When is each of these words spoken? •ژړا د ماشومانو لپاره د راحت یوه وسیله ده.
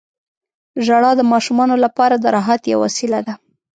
•ژړا 0.85 1.11
د 1.17 1.21
ماشومانو 1.31 1.75
لپاره 1.85 2.15
د 2.17 2.25
راحت 2.35 2.61
یوه 2.71 2.81
وسیله 2.85 3.19
ده. 3.27 3.33